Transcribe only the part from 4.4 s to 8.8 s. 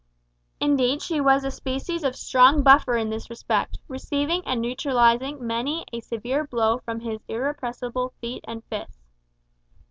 and neutralising many a severe blow from his irrepressible feet and